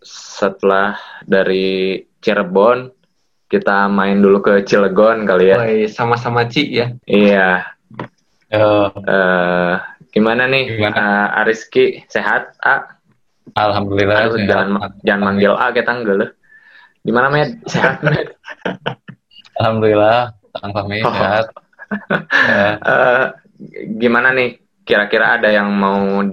[0.02, 2.94] setelah dari Cirebon,
[3.50, 5.58] kita main dulu ke Cilegon kali ya.
[5.90, 7.66] Sama-sama Ci ya Iya.
[8.52, 9.74] Eh, Eh
[10.12, 10.96] gimana nih Gimana?
[10.96, 12.56] Eh, Ariski sehat?
[12.62, 13.00] A?
[13.52, 14.48] Alhamdulillah Aduh, sehat.
[14.48, 14.68] jangan
[15.04, 16.30] jangan manggil A kita enggak lah.
[17.02, 17.50] Gimana Med?
[17.66, 18.32] Sehat Med?
[19.60, 21.12] Alhamdulillah Kang Fahmi Oh.
[21.12, 21.46] sehat.
[22.32, 23.24] Eh, Eh,
[23.98, 24.60] gimana nih?
[24.82, 26.24] Kira-kira ada yang mau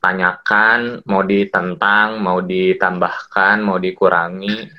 [0.00, 4.72] ditanyakan, mau ditentang, mau ditambahkan, mau dikurangi?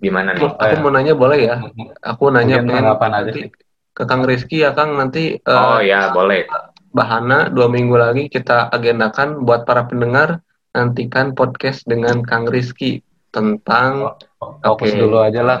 [0.00, 0.44] Gimana nih?
[0.52, 1.56] aku mau nanya boleh ya
[2.00, 3.48] aku nanya Mungkin pengen aja sih.
[3.92, 6.44] ke Kang Rizky ya Kang nanti eh, Oh ya, boleh.
[6.92, 10.40] bahana dua minggu lagi kita agendakan buat para pendengar
[10.72, 14.16] nantikan podcast dengan Kang Rizky tentang
[14.60, 15.00] fokus Oke.
[15.00, 15.58] dulu aja lah.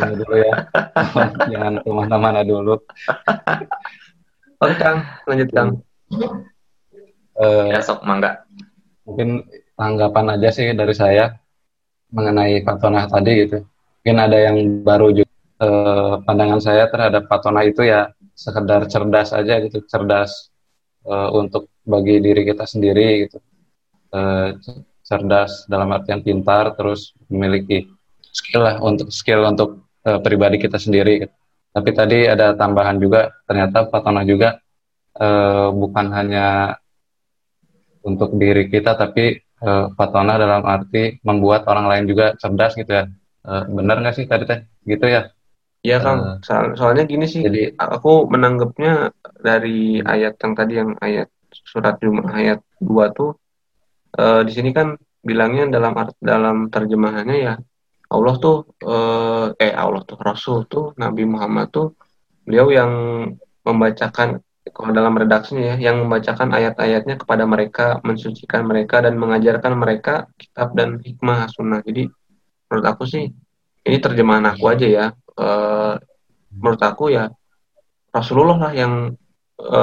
[0.00, 0.54] Ini dulu ya.
[1.46, 2.74] Jangan ke mana-mana dulu.
[4.58, 5.70] oke Kang lanjut Kang
[7.38, 8.44] Eh, Ya sok mangga.
[9.02, 9.42] mungkin
[9.74, 11.34] tanggapan aja sih dari saya
[12.14, 13.66] mengenai Fatona tadi gitu.
[14.02, 15.32] Mungkin ada yang baru juga.
[15.62, 20.50] Eh, pandangan saya terhadap Fatona itu ya sekedar cerdas aja gitu, cerdas
[21.06, 23.38] eh, untuk bagi diri kita sendiri gitu.
[24.12, 24.48] Eh,
[25.02, 27.86] cerdas dalam artian pintar, terus memiliki
[28.32, 31.26] skill lah untuk skill untuk eh, pribadi kita sendiri.
[31.26, 31.34] gitu.
[31.72, 34.60] Tapi tadi ada tambahan juga, ternyata Fatona juga
[35.16, 36.76] uh, bukan hanya
[38.04, 43.04] untuk diri kita tapi uh, fatona dalam arti membuat orang lain juga cerdas gitu ya.
[43.42, 44.60] Uh, benar nggak sih tadi teh?
[44.86, 45.30] Gitu ya?
[45.82, 49.10] Iya Kang, Soal, soalnya gini sih, jadi aku menanggapnya
[49.42, 53.34] dari ayat yang tadi yang ayat surat Jumat ayat 2 tuh
[54.14, 57.54] uh, di sini kan bilangnya dalam art, dalam terjemahannya ya
[58.12, 61.98] Allah tuh uh, eh Allah tuh Rasul tuh Nabi Muhammad tuh
[62.44, 62.92] beliau yang
[63.62, 70.30] membacakan kalau dalam redaksinya ya, yang membacakan ayat-ayatnya kepada mereka, mensucikan mereka dan mengajarkan mereka
[70.38, 71.82] kitab dan hikmah sunnah.
[71.82, 72.06] Jadi
[72.70, 73.26] menurut aku sih
[73.82, 75.06] ini terjemahan aku aja ya.
[75.34, 75.48] E,
[76.54, 77.26] menurut aku ya
[78.14, 79.18] Rasulullah lah yang
[79.58, 79.80] e,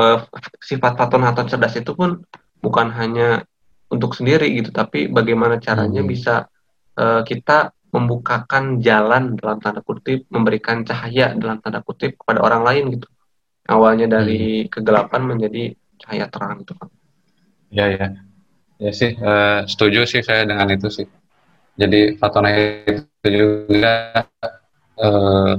[0.63, 2.23] sifat patun atau cerdas itu pun
[2.63, 3.43] bukan hanya
[3.91, 6.07] untuk sendiri gitu, tapi bagaimana caranya hmm.
[6.07, 6.47] bisa
[6.95, 12.95] e, kita membukakan jalan dalam tanda kutip, memberikan cahaya dalam tanda kutip kepada orang lain
[12.95, 13.09] gitu
[13.69, 14.69] awalnya dari hmm.
[14.73, 16.89] kegelapan menjadi cahaya terang itu kan
[17.69, 18.07] ya ya
[18.79, 21.07] ya sih uh, setuju sih saya dengan itu sih.
[21.79, 24.23] Jadi Fatona itu juga
[24.99, 25.53] uh,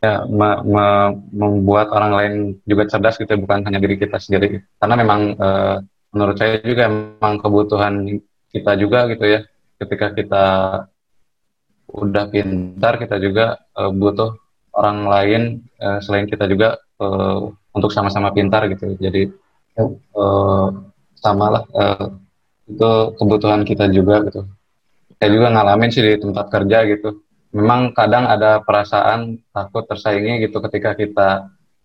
[0.00, 0.86] ya me, me,
[1.32, 4.64] membuat orang lain juga cerdas gitu bukan hanya diri kita sendiri.
[4.80, 5.76] Karena memang uh,
[6.12, 7.94] menurut saya juga memang kebutuhan
[8.52, 9.40] kita juga gitu ya.
[9.80, 10.44] Ketika kita
[11.92, 14.36] udah pintar kita juga uh, butuh
[14.72, 15.42] orang lain
[15.84, 18.94] uh, selain kita juga uh, untuk sama-sama pintar gitu.
[18.96, 19.32] Jadi
[20.14, 20.68] uh,
[21.18, 22.06] sama lah uh,
[22.70, 24.46] itu kebutuhan kita juga gitu.
[25.18, 27.22] Saya juga ngalamin sih di tempat kerja gitu.
[27.52, 31.28] Memang kadang ada perasaan takut tersaingi gitu ketika kita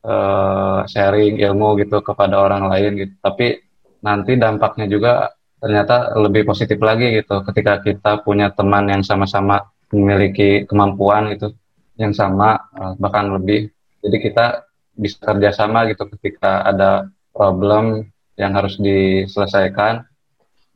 [0.05, 3.13] uh, sharing ilmu gitu kepada orang lain gitu.
[3.19, 3.61] Tapi
[4.01, 5.11] nanti dampaknya juga
[5.57, 11.49] ternyata lebih positif lagi gitu ketika kita punya teman yang sama-sama memiliki kemampuan gitu
[11.97, 12.61] yang sama
[13.01, 13.73] bahkan lebih.
[14.05, 14.66] Jadi kita
[14.97, 20.03] bisa kerjasama gitu ketika ada problem yang harus diselesaikan.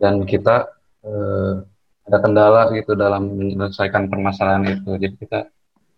[0.01, 0.69] Dan kita
[1.05, 1.53] eh,
[2.09, 4.97] ada kendala gitu dalam menyelesaikan permasalahan itu.
[4.97, 5.39] Jadi kita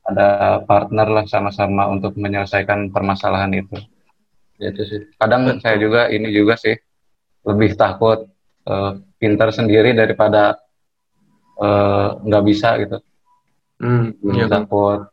[0.03, 3.79] ada partner lah sama-sama untuk menyelesaikan permasalahan itu.
[4.59, 4.99] Itu sih.
[5.15, 5.59] Kadang Betul.
[5.63, 6.75] saya juga ini juga sih
[7.47, 8.27] lebih takut
[8.67, 10.59] eh, pintar sendiri daripada
[11.59, 12.97] eh, nggak bisa gitu.
[13.83, 15.11] Hmm, iya, takut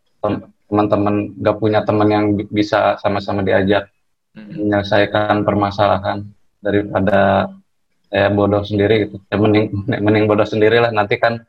[0.70, 3.90] teman-teman gak punya teman yang bisa sama-sama diajak
[4.38, 4.54] hmm.
[4.54, 6.30] menyelesaikan permasalahan
[6.62, 7.50] daripada
[8.10, 11.42] saya bodoh sendiri gitu ya mending mending bodoh sendiri lah nanti kan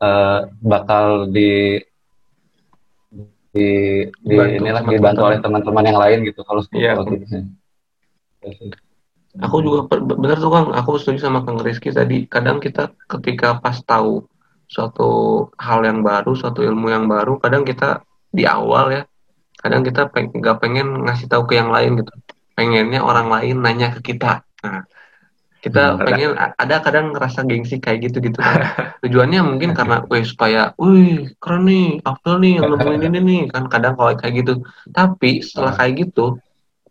[0.00, 1.80] uh, bakal di
[3.52, 3.68] di,
[4.24, 4.92] di Bantu inilah teman -teman.
[4.96, 6.96] dibantu oleh teman-teman yang lain gitu kalau iya.
[6.96, 7.52] gitu.
[9.40, 12.28] Aku juga benar tuh Kang, aku setuju sama Kang Rizky tadi.
[12.28, 14.28] Kadang kita ketika pas tahu
[14.68, 15.08] suatu
[15.56, 19.02] hal yang baru, suatu ilmu yang baru, kadang kita di awal ya.
[19.60, 22.12] Kadang kita peng nggak pengen ngasih tahu ke yang lain gitu.
[22.56, 24.42] Pengennya orang lain nanya ke kita.
[24.64, 24.82] Nah
[25.62, 28.66] kita hmm, pengen ada kadang ngerasa gengsi kayak gitu gitu kan.
[29.06, 33.42] Tujuannya mungkin karena wih supaya wih keren nih Abdul nih yang nemuin ini nih.
[33.54, 34.66] Kan kadang kalau kayak gitu.
[34.90, 36.42] Tapi setelah kayak gitu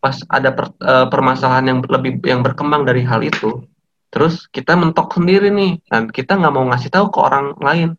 [0.01, 3.69] pas ada per, uh, permasalahan yang lebih yang berkembang dari hal itu
[4.11, 5.83] terus kita mentok sendiri nih.
[5.91, 7.89] Dan kita nggak mau ngasih tahu ke orang lain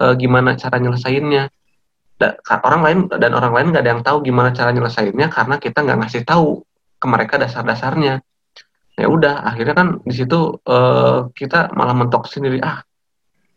[0.00, 1.52] uh, gimana cara nyelesainnya
[2.66, 5.98] orang lain dan orang lain nggak ada yang tahu gimana cara nyelesainnya karena kita nggak
[6.06, 6.62] ngasih tahu
[7.00, 8.22] ke mereka dasar-dasarnya.
[9.00, 12.60] Ya udah akhirnya kan di situ uh, kita malah mentok sendiri.
[12.60, 12.84] Ah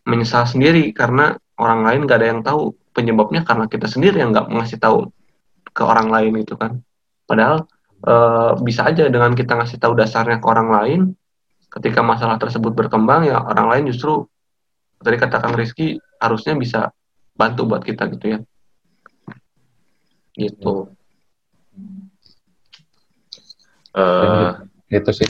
[0.05, 4.53] menyesal sendiri karena orang lain nggak ada yang tahu penyebabnya karena kita sendiri yang nggak
[4.53, 5.09] ngasih tahu
[5.73, 6.79] ke orang lain itu kan.
[7.25, 7.65] Padahal
[8.05, 11.01] uh, bisa aja dengan kita ngasih tahu dasarnya ke orang lain
[11.73, 14.23] ketika masalah tersebut berkembang ya orang lain justru
[15.01, 16.93] tadi kata Kang Rizky harusnya bisa
[17.35, 18.39] bantu buat kita gitu ya
[20.35, 20.91] gitu.
[23.95, 25.29] Uh, itu sih.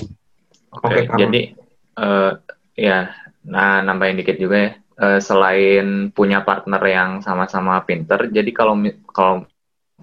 [0.73, 1.41] Oke okay, okay, jadi
[2.01, 2.31] uh,
[2.75, 3.13] ya
[3.45, 4.71] nah nambahin dikit juga ya.
[4.95, 8.79] Uh, selain punya partner yang sama-sama pinter jadi kalau
[9.11, 9.43] kalau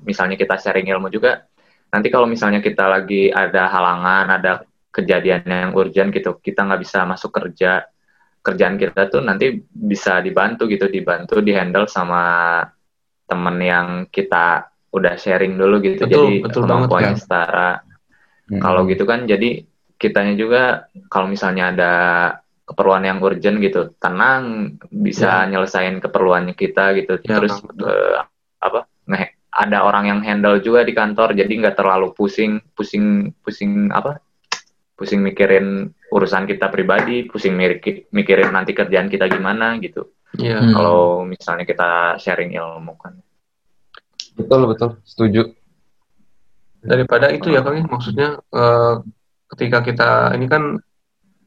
[0.04, 1.48] misalnya kita sharing ilmu juga
[1.88, 4.52] nanti kalau misalnya kita lagi ada halangan ada
[4.92, 7.88] kejadian yang urgent gitu kita nggak bisa masuk kerja
[8.44, 12.60] kerjaan kita tuh nanti bisa dibantu gitu dibantu dihandle sama
[13.24, 17.20] temen yang kita udah sharing dulu gitu betul, jadi betul kemampuannya ya.
[17.20, 17.70] setara
[18.52, 18.60] hmm.
[18.60, 19.64] kalau gitu kan jadi
[19.96, 20.62] kitanya juga
[21.08, 21.92] kalau misalnya ada
[22.62, 25.48] keperluan yang urgent gitu tenang bisa ya.
[25.48, 28.22] nyelesain keperluannya kita gitu ya, terus uh,
[28.60, 33.92] apa nge ada orang yang handle juga di kantor jadi nggak terlalu pusing pusing pusing
[33.92, 34.20] apa
[34.96, 37.56] pusing mikirin urusan kita pribadi pusing
[38.12, 40.60] mikirin nanti kerjaan kita gimana gitu ya.
[40.72, 43.16] Kalau misalnya kita sharing ilmu kan
[44.36, 45.42] Betul betul, setuju.
[46.82, 48.94] daripada itu ya kang ya, maksudnya eh,
[49.54, 50.82] ketika kita ini kan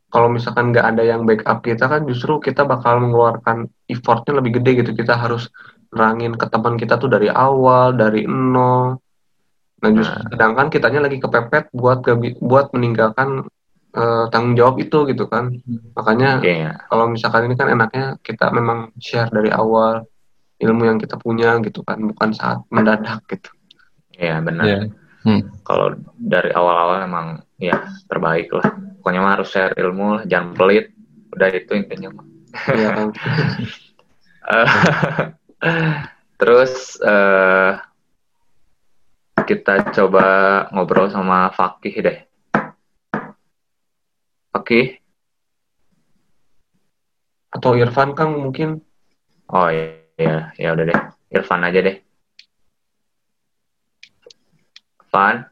[0.08, 4.80] kalau misalkan nggak ada yang backup kita kan justru kita bakal mengeluarkan effortnya lebih gede
[4.80, 4.92] gitu.
[4.96, 5.52] Kita harus
[5.92, 8.96] nerangin ke teman kita tuh dari awal dari nol.
[9.84, 10.32] Nah justru Nah.
[10.32, 13.44] sedangkan kitanya lagi kepepet buat kebi- buat meninggalkan
[13.92, 15.52] eh, tanggung jawab itu gitu kan.
[16.00, 16.80] Makanya Oke ya.
[16.88, 20.08] kalau misalkan ini kan enaknya kita memang share dari awal
[20.60, 23.52] ilmu yang kita punya gitu kan bukan saat mendadak gitu
[24.16, 24.64] Iya benar.
[24.64, 24.80] Iya.
[25.28, 25.42] Hmm.
[25.68, 27.28] Kalau dari awal-awal emang
[27.60, 28.64] ya terbaik lah.
[29.04, 30.96] Pokoknya mah harus share ilmu lah, jangan pelit.
[31.36, 32.26] Udah itu intinya mah.
[32.72, 33.08] Iya kan
[34.46, 34.68] Eh,
[36.38, 37.72] Terus eh,
[39.44, 40.26] kita coba
[40.72, 42.18] ngobrol sama Fakih deh.
[44.54, 45.04] Fakih,
[47.56, 48.84] atau Irfan kan mungkin
[49.52, 51.00] oh iya, ya udah deh.
[51.36, 51.98] Irfan aja deh.
[55.04, 55.48] Irfan,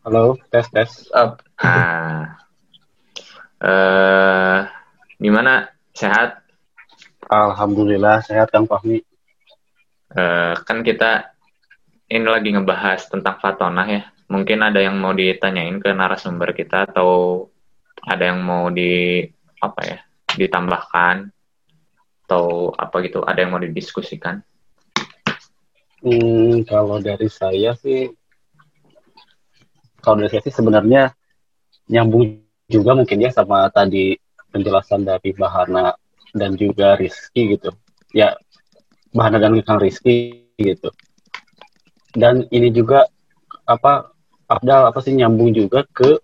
[0.00, 1.12] Halo, tes tes.
[1.12, 2.40] uh, ah,
[3.60, 4.58] eh,
[5.20, 5.68] gimana?
[5.92, 6.40] Sehat?
[7.28, 8.96] Alhamdulillah sehat Kang Fahmi.
[10.10, 11.36] Eh, kan kita
[12.08, 14.02] ini lagi ngebahas tentang Fatonah ya.
[14.32, 17.44] Mungkin ada yang mau ditanyain ke narasumber kita atau
[18.00, 19.20] ada yang mau di
[19.60, 19.98] apa ya
[20.32, 21.28] ditambahkan
[22.30, 23.26] atau apa gitu.
[23.26, 24.38] Ada yang mau didiskusikan?
[26.06, 28.06] Hmm, kalau dari saya sih,
[29.98, 31.10] kalau dari saya sih sebenarnya
[31.90, 32.38] nyambung
[32.70, 34.14] juga mungkin ya sama tadi
[34.54, 35.90] penjelasan dari Bahana
[36.30, 37.74] dan juga Rizky gitu.
[38.14, 38.38] Ya,
[39.10, 40.94] Bahana dan Kang Rizky gitu.
[42.14, 43.10] Dan ini juga
[43.66, 44.14] apa
[44.46, 46.22] Abdal apa sih nyambung juga ke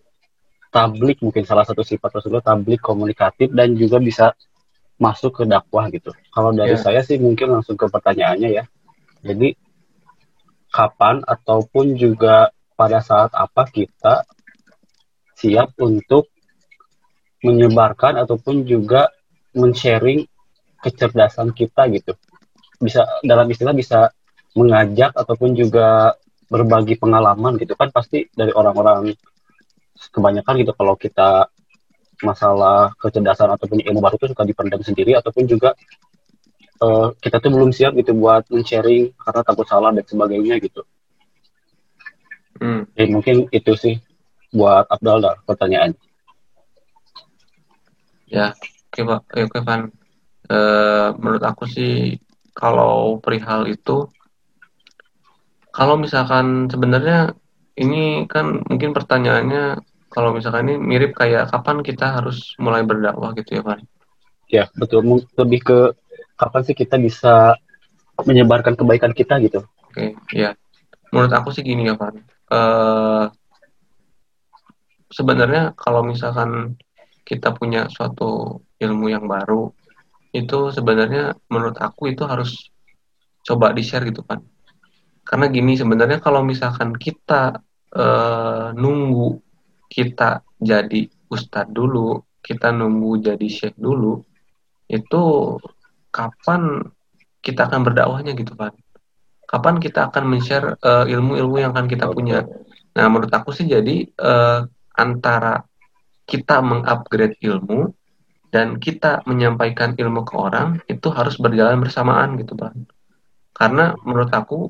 [0.71, 4.35] tablik mungkin salah satu sifat Rasulullah tablik komunikatif dan juga bisa
[4.97, 6.13] masuk ke dakwah gitu.
[6.33, 6.81] Kalau dari Ya.
[6.81, 8.65] saya sih mungkin langsung ke pertanyaannya ya.
[9.21, 9.53] Jadi
[10.73, 14.25] kapan ataupun juga pada saat apa kita
[15.37, 16.29] siap untuk
[17.45, 19.13] menyebarkan ataupun juga
[19.57, 20.25] men-sharing
[20.81, 22.17] kecerdasan kita gitu.
[22.81, 24.13] Bisa dalam istilah bisa
[24.57, 26.17] mengajak ataupun juga
[26.49, 29.13] berbagi pengalaman gitu kan pasti dari orang-orang
[30.13, 31.49] kebanyakan gitu kalau kita
[32.25, 35.75] masalah kecerdasan ataupun ilmu baru itu suka dipendam sendiri ataupun juga
[36.85, 40.81] eh, kita tuh belum siap gitu buat men-sharing karena takut salah dan sebagainya gitu.
[42.61, 43.95] hmm, Eh, mungkin itu sih
[44.57, 45.93] buat Abdal dah pertanyaan.
[48.35, 48.47] ya
[48.91, 49.83] oke pak oke Van
[50.47, 52.15] Eh, menurut aku sih
[52.55, 54.07] kalau perihal itu
[55.75, 57.35] kalau misalkan sebenarnya
[57.83, 59.65] ini kan mungkin pertanyaannya
[60.17, 63.85] kalau misalkan ini mirip kayak kapan kita harus mulai berdakwah gitu ya Van
[64.47, 65.03] Ya, betul.
[65.35, 65.79] Lebih ke
[66.39, 67.59] kapan sih kita bisa
[68.23, 69.67] menyebarkan kebaikan kita gitu.
[69.91, 70.55] Oke, ya.
[71.11, 72.15] Menurut aku sih gini ya, Van.
[72.47, 73.25] Eh,
[75.11, 76.79] sebenarnya kalau misalkan
[77.27, 79.75] kita punya suatu ilmu yang baru,
[80.31, 82.71] itu sebenarnya menurut aku itu harus
[83.43, 84.47] coba di-share gitu kan.
[85.27, 89.46] Karena gini sebenarnya kalau misalkan kita eh, nunggu
[89.97, 94.21] kita jadi ustadz dulu, kita nunggu jadi syekh dulu,
[94.93, 95.23] itu
[96.13, 96.85] kapan
[97.41, 98.77] kita akan berdakwahnya gitu kan?
[99.49, 102.45] Kapan kita akan men-share eh, ilmu-ilmu yang akan kita punya?
[102.93, 104.61] Nah, menurut aku sih jadi eh,
[105.01, 105.65] antara
[106.29, 107.89] kita mengupgrade ilmu
[108.53, 112.85] dan kita menyampaikan ilmu ke orang itu harus berjalan bersamaan gitu, Bang.
[113.57, 114.69] Karena menurut aku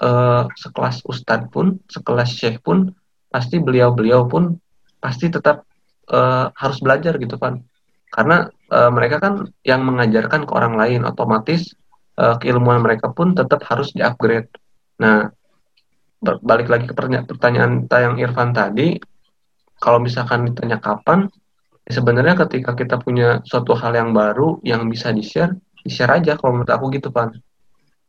[0.00, 2.96] eh, sekelas ustadz pun, sekelas syekh pun
[3.30, 4.58] pasti beliau-beliau pun
[4.98, 5.64] pasti tetap
[6.10, 7.62] eh, harus belajar gitu, kan.
[8.10, 11.72] Karena eh, mereka kan yang mengajarkan ke orang lain otomatis
[12.18, 14.50] eh, keilmuan mereka pun tetap harus di-upgrade.
[15.00, 15.30] Nah,
[16.20, 19.00] balik lagi ke pertanyaan tayang Irfan tadi,
[19.80, 21.32] kalau misalkan ditanya kapan,
[21.88, 26.60] ya sebenarnya ketika kita punya suatu hal yang baru yang bisa di-share, di-share aja kalau
[26.60, 27.32] menurut aku gitu, Pan.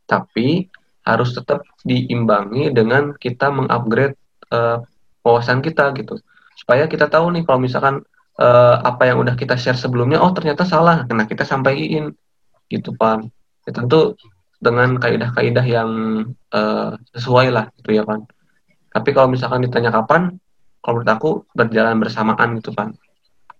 [0.04, 0.68] Tapi
[1.02, 4.14] harus tetap diimbangi dengan kita mengupgrade
[4.52, 4.78] eh,
[5.22, 6.18] wawasan kita gitu.
[6.58, 8.02] Supaya kita tahu nih kalau misalkan
[8.38, 12.12] eh, apa yang udah kita share sebelumnya, oh ternyata salah, nah kita sampaikan
[12.68, 13.30] gitu, Pan.
[13.62, 14.18] Ya, tentu
[14.62, 15.90] dengan kaidah-kaidah yang
[16.52, 18.26] eh, sesuai lah gitu ya kan.
[18.92, 20.36] Tapi kalau misalkan ditanya kapan,
[20.84, 22.92] kalau menurut aku berjalan bersamaan gitu kan.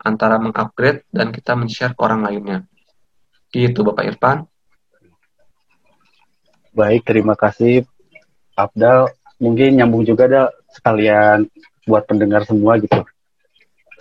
[0.03, 2.59] Antara mengupgrade dan kita men-share ke orang lainnya.
[3.55, 4.45] Gitu Bapak Irfan.
[6.74, 7.87] Baik, terima kasih
[8.59, 9.12] Abdal.
[9.39, 10.43] Mungkin nyambung juga ada
[10.73, 11.47] sekalian
[11.85, 13.05] buat pendengar semua gitu.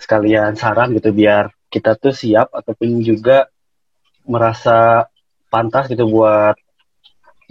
[0.00, 3.48] Sekalian saran gitu biar kita tuh siap ataupun juga
[4.26, 5.06] merasa
[5.48, 6.56] pantas gitu buat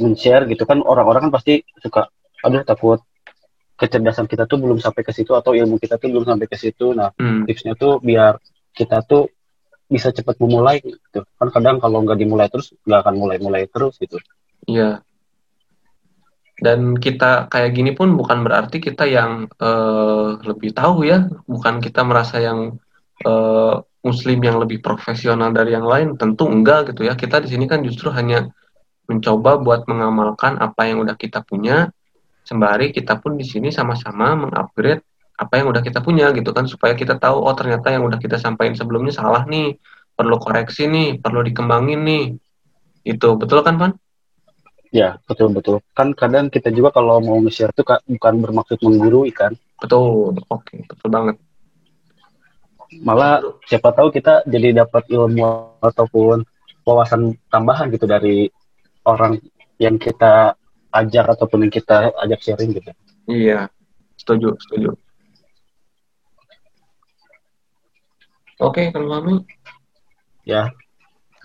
[0.01, 2.09] men-share gitu kan orang-orang kan pasti suka
[2.41, 2.99] aduh takut
[3.78, 6.93] kecerdasan kita tuh belum sampai ke situ atau ilmu kita tuh belum sampai ke situ.
[6.93, 7.49] Nah, Hmm.
[7.49, 8.38] tipsnya tuh biar
[8.78, 9.34] kita tuh
[9.89, 11.26] bisa cepat memulai gitu.
[11.26, 14.22] Kan kadang kalau nggak dimulai terus nggak akan mulai-mulai terus gitu.
[14.69, 15.01] Iya.
[16.62, 22.05] Dan kita kayak gini pun bukan berarti kita yang eh, lebih tahu ya, bukan kita
[22.05, 22.78] merasa yang
[23.26, 27.18] eh, muslim yang lebih profesional dari yang lain, tentu enggak gitu ya.
[27.18, 28.45] Kita di sini kan justru hanya
[29.09, 31.89] mencoba buat mengamalkan apa yang udah kita punya,
[32.45, 35.01] sembari kita pun di sini sama-sama mengupgrade
[35.41, 36.70] apa yang udah kita punya gitu kan.
[36.70, 39.82] Supaya kita tahu oh ternyata yang udah kita sampaikan sebelumnya salah nih,
[40.14, 42.26] perlu koreksi nih, perlu dikembangin nih.
[43.01, 43.91] Itu betul kan, Pan?
[44.91, 45.79] Ya, betul-betul.
[45.95, 49.55] Kan kadang kita juga kalau mau nge-share tuh Kak, bukan bermaksud menggurui kan.
[49.79, 50.35] Betul.
[50.51, 51.39] Oke, betul banget.
[52.99, 53.39] Malah
[53.71, 56.43] siapa tahu kita jadi dapat ilmu ataupun
[56.83, 58.51] wawasan tambahan gitu dari
[59.07, 59.39] orang
[59.79, 60.59] yang kita
[60.91, 62.91] ajak ataupun yang kita ajak sharing gitu.
[63.31, 63.71] Iya,
[64.19, 64.91] setuju, setuju.
[68.59, 69.41] Oke, Kang Fahmi,
[70.43, 70.69] Ya,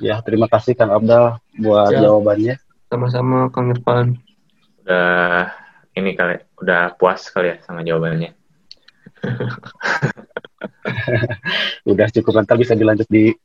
[0.02, 2.10] ya terima kasih Kang Abdal buat Ya.
[2.10, 2.58] jawabannya.
[2.96, 4.16] Sama-sama Kang Irfan.
[4.80, 5.52] Udah
[5.92, 8.32] ini kali, udah puas kali ya sama jawabannya.
[11.92, 13.36] Udah cukup nanti bisa dilanjut di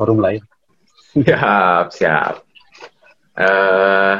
[0.00, 0.40] forum lain.
[1.12, 2.40] Siap, siap.
[3.36, 4.16] Eh,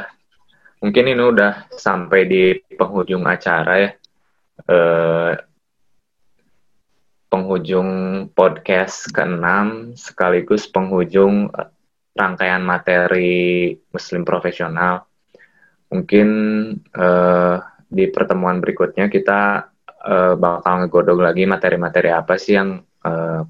[0.83, 3.89] mungkin ini udah sampai di penghujung acara ya.
[4.67, 5.33] Eh,
[7.31, 7.89] penghujung
[8.35, 9.47] podcast ke-6
[9.95, 11.47] sekaligus penghujung
[12.15, 15.03] rangkaian materi Muslim profesional.
[15.91, 16.27] Mungkin
[16.77, 17.55] eh,
[17.91, 19.41] di pertemuan berikutnya kita
[20.07, 23.41] eh, bakal ngegodok lagi materi-materi apa sih yang eh,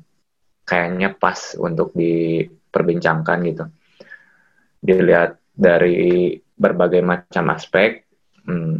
[0.65, 3.65] kayaknya pas untuk diperbincangkan gitu.
[4.81, 8.05] Dilihat dari berbagai macam aspek,
[8.45, 8.77] hmm,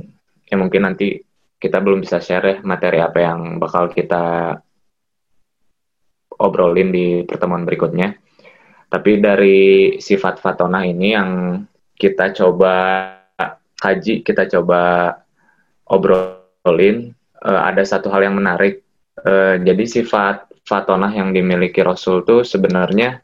[0.49, 1.21] ya mungkin nanti
[1.61, 4.57] kita belum bisa share ya materi apa yang bakal kita
[6.41, 8.17] obrolin di pertemuan berikutnya.
[8.91, 9.59] Tapi dari
[10.03, 11.63] sifat Fatona ini yang
[11.95, 13.07] kita coba
[13.79, 15.15] kaji, kita coba
[15.87, 18.83] obrolin, eh, ada satu hal yang menarik.
[19.23, 23.23] Eh, jadi sifat Fatona yang dimiliki Rasul itu sebenarnya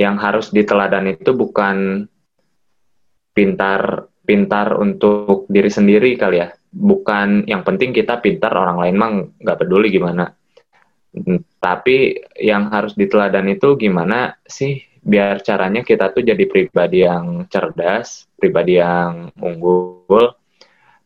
[0.00, 2.08] yang harus diteladan itu bukan
[3.36, 6.48] pintar pintar untuk diri sendiri kali ya.
[6.70, 10.32] Bukan yang penting kita pintar orang lain mah nggak peduli gimana.
[11.60, 18.28] Tapi yang harus diteladan itu gimana sih biar caranya kita tuh jadi pribadi yang cerdas,
[18.36, 20.36] pribadi yang unggul,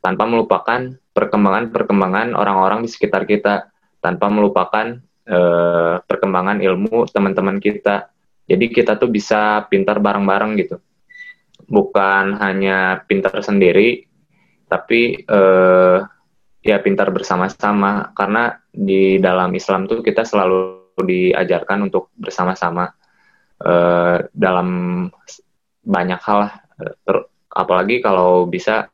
[0.03, 3.71] tanpa melupakan perkembangan-perkembangan orang-orang di sekitar kita,
[4.03, 8.11] tanpa melupakan eh, perkembangan ilmu teman-teman kita.
[8.45, 10.77] Jadi kita tuh bisa pintar bareng-bareng gitu.
[11.65, 14.05] Bukan hanya pintar sendiri,
[14.69, 15.99] tapi eh,
[16.65, 18.11] ya pintar bersama-sama.
[18.17, 22.89] Karena di dalam Islam tuh kita selalu diajarkan untuk bersama-sama
[23.61, 24.69] eh, dalam
[25.85, 26.41] banyak hal.
[27.05, 28.91] Ter- apalagi kalau bisa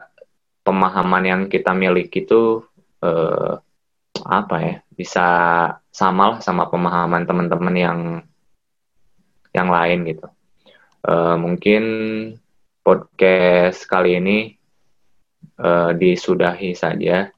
[0.61, 2.61] pemahaman yang kita miliki itu
[3.01, 3.55] eh,
[4.21, 5.29] apa ya bisa
[5.89, 8.01] sama lah sama pemahaman teman-teman yang
[9.57, 10.27] yang lain gitu.
[11.09, 11.83] Eh, mungkin
[12.85, 14.39] podcast kali ini
[15.57, 17.33] eh, disudahi saja.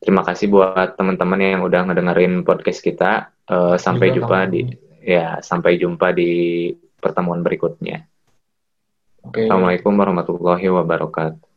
[0.00, 3.36] Terima kasih buat teman-teman yang udah ngedengerin podcast kita.
[3.44, 4.52] Eh, sampai Juga, jumpa Kang.
[4.52, 4.60] di
[5.00, 6.32] ya sampai jumpa di
[7.00, 8.04] pertemuan berikutnya.
[9.20, 9.44] Oke.
[9.44, 11.49] Assalamualaikum warahmatullahi wabarakatuh.